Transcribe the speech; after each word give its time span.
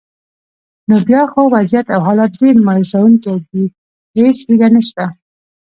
نو 0.87 0.95
بیا 1.07 1.23
خو 1.31 1.41
وضعیت 1.55 1.87
او 1.93 1.99
حالات 2.07 2.31
ډېر 2.41 2.55
مایوسونکي 2.67 3.33
دي، 3.49 3.63
هیڅ 4.17 4.37
هیله 4.49 4.67
نشته. 4.75 5.03